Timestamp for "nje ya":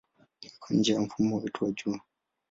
0.75-1.01